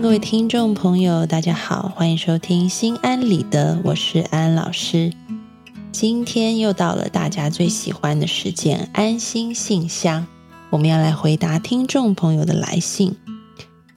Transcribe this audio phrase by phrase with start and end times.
[0.00, 5.12] 各位听众朋友，大家好，欢迎收听心安理得，我是安安老师。
[5.90, 10.24] 今天又到了大家最喜欢的时间——安心信箱，
[10.70, 13.16] 我们要来回答听众朋友的来信。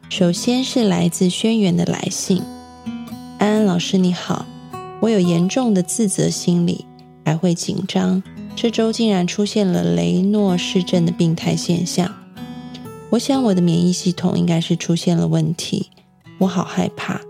[0.10, 2.42] 首先是来自轩辕的来信：
[3.38, 4.48] 安安老师你好，
[5.02, 6.84] 我有严重的自责心理，
[7.24, 8.24] 还会紧张。
[8.56, 12.12] 这周竟然出现了雷诺氏症的病态现象。
[13.12, 15.91] 我想我的免疫系统应该是出现了问题，
[16.42, 17.22] 我好害怕，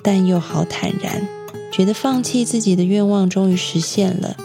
[0.00, 1.26] 但又好坦然，
[1.72, 4.36] 觉得放弃自己的愿望终于实现了。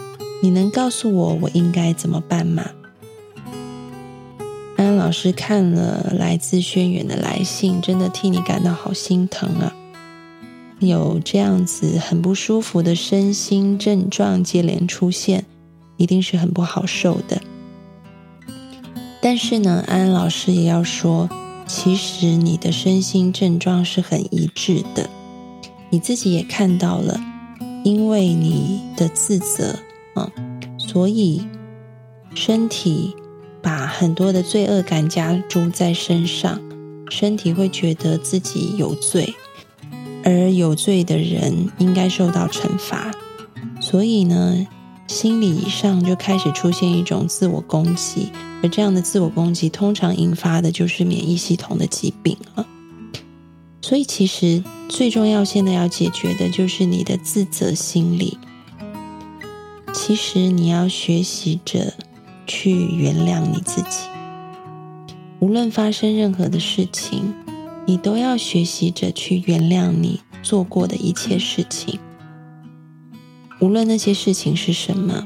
[0.42, 2.64] 你能告诉我我应该怎么办吗？
[4.76, 9.72] 安安老师看了来自轩辕的来信，真的替你感到好心疼啊！
[10.80, 15.44] 有这样子很不舒服的身心症状接连出现，
[15.96, 17.40] 一定是很不好受的。
[19.22, 21.28] 但是呢，安安老师也要说，
[21.66, 25.10] 其实你的身心症状是很一致的，
[25.90, 27.20] 你自己也看到了，
[27.84, 29.76] 因为你的自责
[30.14, 30.30] 啊，
[30.78, 31.42] 所以
[32.34, 33.14] 身体
[33.60, 36.60] 把很多的罪恶感加注在身上，
[37.10, 39.34] 身体会觉得自己有罪，
[40.24, 43.12] 而有罪的人应该受到惩罚，
[43.80, 44.66] 所以呢。
[45.06, 48.30] 心理上就开始出现一种自我攻击，
[48.62, 52.66] 而这样的自我攻击通常引发的就是免疫系统的疾病了。
[53.82, 58.36] 所以，其实最重要现在要解决的就是你的自责心理。
[59.94, 61.94] 其实你要学习着
[62.46, 64.00] 去原谅你自己，
[65.38, 67.32] 无论发生任何的事情，
[67.86, 71.98] 你都要学习着去原谅你做过的一切事情。
[73.58, 75.24] 无论那些事情是什么，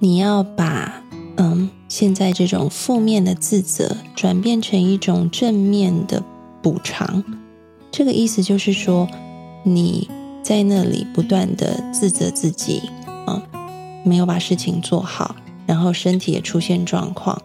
[0.00, 1.02] 你要把
[1.36, 6.22] 嗯现在这种负面的自责转变成一种正面的
[6.60, 7.22] 补偿。
[7.92, 9.08] 这个意思就是说，
[9.62, 10.10] 你
[10.42, 12.82] 在那里不断的自责自己
[13.28, 13.40] 嗯，
[14.04, 15.36] 没有把事情做好，
[15.66, 17.40] 然后身体也出现状况，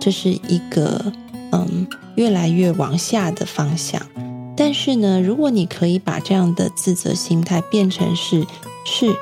[0.00, 1.12] 这是一个
[1.52, 4.00] 嗯越来越往下的方向。
[4.56, 8.46] 但是呢，如果你可以把这样的自责心态变成是。
[8.88, 9.12] 是，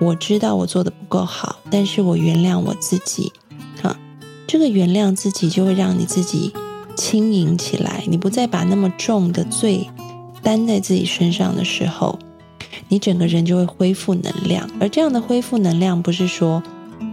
[0.00, 3.30] 我知道我做的不够好，但是我原谅我自己。
[3.82, 3.94] 啊，
[4.46, 6.54] 这个原谅自己就会让你自己
[6.96, 8.02] 轻盈起来。
[8.08, 9.86] 你不再把那么重的罪
[10.42, 12.18] 担在自己身上的时候，
[12.88, 14.68] 你整个人就会恢复能量。
[14.80, 16.62] 而这样的恢复能量，不是说，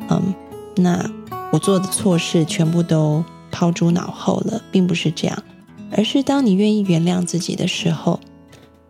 [0.10, 0.34] 嗯，
[0.78, 1.12] 那
[1.52, 3.22] 我做的错事全部都
[3.52, 5.44] 抛诸脑后了，并不是这样，
[5.92, 8.22] 而是当你愿意原谅自己的时候，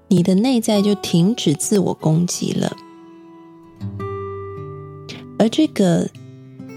[0.08, 2.78] 你的内在就停止自我攻击了。
[5.42, 6.08] 而这个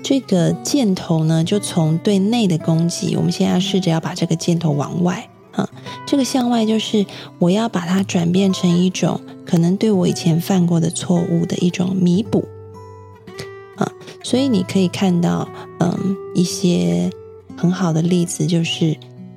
[0.03, 5.69] 这个箭头呢，就从对内的攻击，我们现在试着要把这个箭头往外啊，
[6.07, 7.05] 这个向外就是
[7.39, 12.43] 我要把它转变成一种可能对我以前犯过的错误的一种弥补
[13.77, 13.93] 啊，
[14.23, 15.47] 所以你可以看到，
[15.81, 17.11] 嗯，一些
[17.59, 18.97] 很好的例子，就是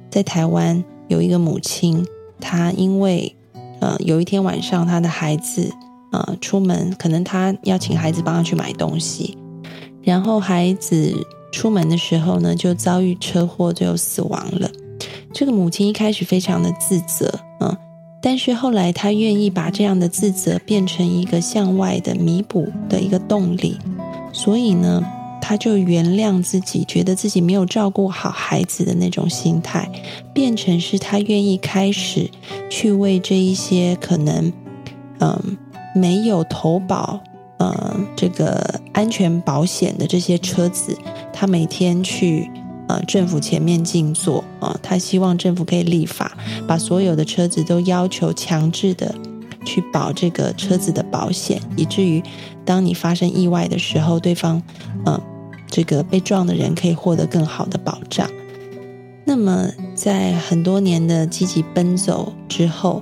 [0.10, 2.08] 在台湾有一个母亲，
[2.40, 3.36] 她因为
[3.82, 5.74] 呃有一天晚上，她的孩子。
[6.12, 9.38] 呃，出门可能他要请孩子帮他去买东西，
[10.02, 11.14] 然后孩子
[11.52, 14.70] 出门的时候呢，就遭遇车祸，最后死亡了。
[15.34, 17.30] 这个母亲一开始非常的自责，
[17.60, 17.78] 嗯，
[18.22, 23.78] 但是后来她愿意把这样的自责变成一个向外的弥补的一个动力，
[24.32, 25.04] 所以呢，
[25.42, 29.92] 她就原谅自己，觉得自己没有照顾好孩子的那种心态，
[30.34, 32.30] 变成是她愿意开始
[32.70, 34.54] 去为这一些可能，
[35.20, 35.58] 嗯。
[35.98, 37.20] 没有投保，
[37.58, 40.98] 呃，这个安全保险的这些车子，
[41.34, 42.50] 他每天去
[42.88, 46.38] 呃政府前面静坐啊，他希望政府可以立法，
[46.68, 49.14] 把所有的车子都要求强制的
[49.66, 52.22] 去保这个车子的保险，以至于
[52.64, 54.62] 当你发生意外的时候，对方，
[55.06, 55.20] 嗯，
[55.68, 58.30] 这个被撞的人可以获得更好的保障。
[59.26, 63.02] 那么，在很多年的积极奔走之后，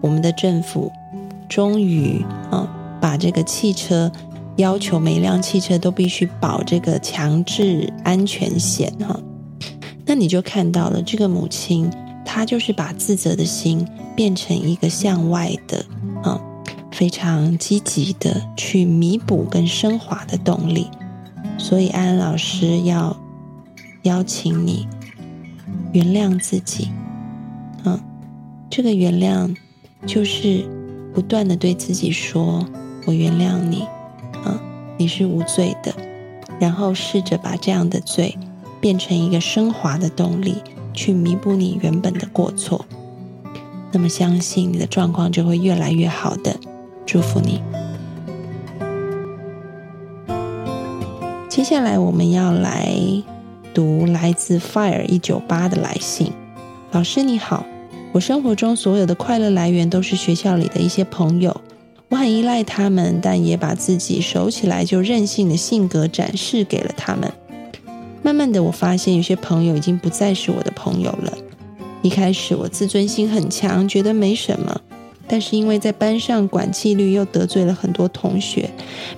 [0.00, 0.92] 我们的政府。
[1.54, 2.20] 终于
[2.50, 2.68] 啊，
[3.00, 4.10] 把这个汽车
[4.56, 9.16] 要求每辆汽车都必须保这个强制安全险哈。
[10.04, 11.88] 那你就看到了这个母亲，
[12.24, 13.86] 她就是把自责的心
[14.16, 15.86] 变成一个向外的
[16.24, 16.40] 啊，
[16.90, 20.88] 非常积极的去弥补跟升华的动力。
[21.56, 23.16] 所以安安老师要
[24.02, 24.88] 邀请你
[25.92, 26.88] 原谅自己，
[27.84, 27.96] 嗯，
[28.68, 29.54] 这个原谅
[30.04, 30.68] 就是。
[31.14, 32.66] 不断的对自己说
[33.06, 33.82] ：“我原谅你，
[34.44, 34.60] 啊，
[34.98, 35.94] 你是无罪的。”
[36.60, 38.36] 然后试着把这样的罪
[38.80, 40.56] 变成一个升华的动力，
[40.92, 42.84] 去弥补你原本的过错。
[43.92, 46.56] 那么相信你的状况就会越来越好的。
[47.06, 47.62] 祝福你。
[51.48, 52.92] 接下来我们要来
[53.72, 56.32] 读来自 Fire 一九八的来信。
[56.90, 57.64] 老师你好，
[58.14, 61.60] 我生活中所有的快乐来源都是学校里的一些朋友，
[62.08, 67.28] 我很依赖他们，但也把自己熟起来就任性的性格展示给了他们。
[68.22, 71.32] 慢慢的，我发现有些朋友已经不再是我的朋友了。
[72.02, 74.80] 一开始我自尊心很强，觉得没什么。
[75.26, 78.70] 但是因为在班上管纪律，又得罪了很多同学，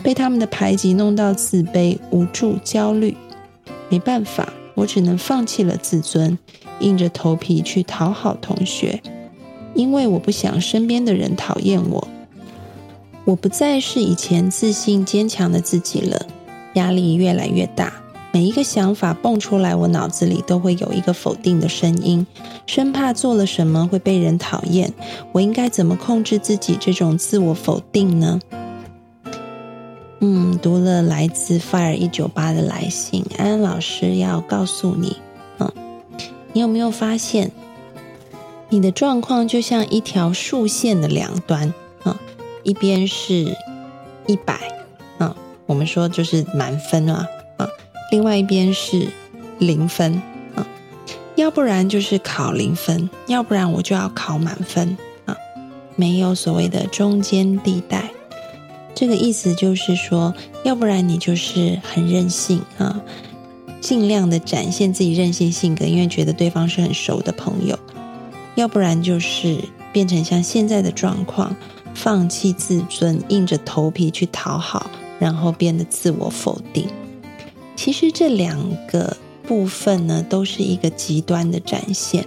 [0.03, 3.15] 被他们的排挤弄到自卑、无助、焦虑。
[3.91, 6.39] 没办法，我只能放弃了自尊，
[6.79, 9.03] 硬着头皮去讨好同学，
[9.75, 12.07] 因为我不想身边的人讨厌我。
[13.25, 16.27] 我不再是以前自信坚强的自己了，
[16.75, 17.93] 压力越来越大。
[18.33, 22.27] 每一个想法蹦出来，我脑子里都会有一个否定的声音，
[22.67, 24.93] 生怕做了什么会被人讨厌。
[25.33, 28.39] 我应该怎么控制自己这种自我否定呢？
[30.21, 35.19] 嗯，读了来自 Fire 一九八的来信，安安老师要告诉你，
[35.59, 35.71] 嗯，
[36.55, 37.51] 你有没有发现，
[38.71, 42.19] 你的状况就像一条竖线的两端，啊，
[42.63, 43.55] 一边是
[44.27, 44.59] 一百，
[45.19, 45.37] 啊，
[45.67, 47.27] 我们说就是满分啊。
[48.11, 49.09] 另外一边是
[49.59, 50.15] 零分
[50.55, 50.67] 啊，
[51.35, 54.97] 要不然就是考零分，要不然我就要考满分
[55.27, 55.37] 啊，
[55.95, 58.11] 没有所谓的中间地带。
[58.97, 60.35] 这个意思就是说，
[60.65, 62.99] 要不然你就是很任性啊，
[63.79, 67.77] 尽量的展现自己任性性格，因为觉得对方是很熟的朋友；
[68.55, 69.59] 要不然就是
[69.93, 71.55] 变成像现在的状况，
[71.95, 76.89] 放弃自尊，硬着头皮去讨好，然后变得自我否定。
[77.77, 79.15] 其实这两个
[79.47, 82.27] 部分呢，都是一个极端的展现。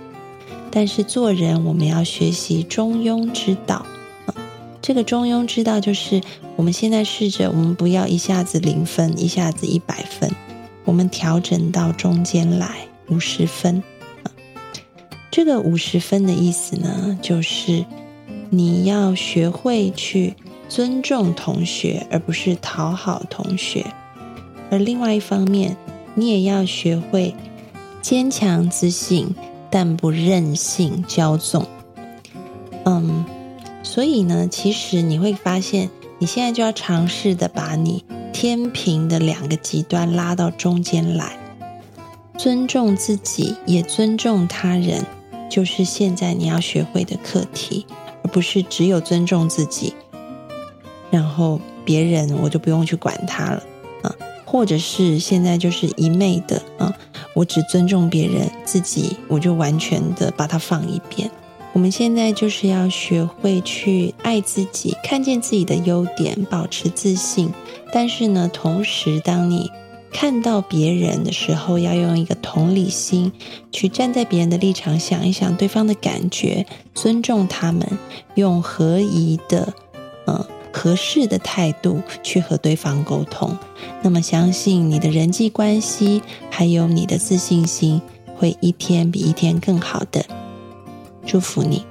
[0.70, 3.84] 但是做人，我们要学习中庸之道。
[4.90, 6.20] 这个中庸之道，就是
[6.56, 10.28] 我们现在试着，我们不要一下子零分，一下子一百分，
[10.84, 13.84] 我们调整到中间来，五十分
[14.24, 14.34] 啊。
[15.30, 17.86] 这个五十分的意思呢，就是
[18.50, 20.34] 你要学会去
[20.68, 23.86] 尊重同学，而不是讨好同学。
[24.72, 25.78] 而另外一方面，
[26.16, 27.36] 你也要学会
[28.02, 29.36] 坚强自信，
[29.70, 31.68] 但不任性骄纵。
[32.86, 33.24] 嗯，
[33.90, 35.90] 所以呢，其实你会发现，
[36.20, 41.36] 你现在就要尝试的把你天平的两个极端拉到中间来，
[42.38, 45.04] 尊重自己，也尊重他人，
[45.50, 47.88] 就是现在你要学会的课题，
[48.24, 49.96] 而不是只有尊重自己，
[51.10, 53.64] 然后别人我就不用去管他了
[54.04, 54.16] 啊。
[54.46, 56.96] 或者是现在就是一昧的啊，
[57.34, 61.30] 我只尊重别人，自己我就完全的把它放一边。
[61.80, 67.54] 我们现在就是要学会去爱自己，看见自己的优点，保持自信。
[67.94, 69.72] 但是呢，同时当你
[70.12, 73.32] 看到别人的时候，要用一个同理心
[73.72, 77.88] 去站在别人的立场想一想对方的感觉，尊重他们，
[78.36, 79.74] 用合宜的
[80.28, 80.46] 嗯。
[80.74, 83.58] 合适的态度去和对方沟通，
[84.04, 88.02] 那么相信你的人际关系还有你的自信心
[88.36, 90.26] 会一天比一天更好的。
[91.30, 91.86] 祝福你。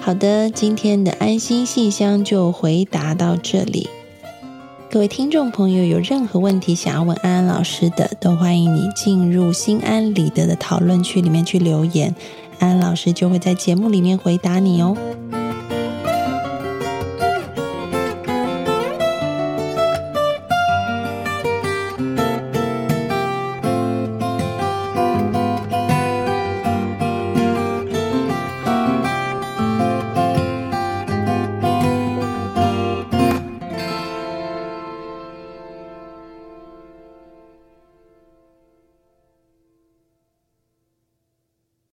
[0.00, 3.88] 好的，今天的安心信箱就回答到这里。
[4.88, 12.14] 各位听众朋友，有任何问题想要问安安老师的，都欢迎你进入心安理得的讨论区里面去留言，
[12.60, 14.96] 安安老师就会在节目里面回答你哦。